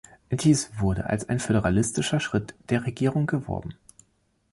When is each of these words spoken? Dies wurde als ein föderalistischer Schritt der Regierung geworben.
Dies 0.31 0.71
wurde 0.79 1.07
als 1.11 1.29
ein 1.29 1.39
föderalistischer 1.39 2.19
Schritt 2.19 2.55
der 2.71 2.87
Regierung 2.87 3.27
geworben. 3.27 3.75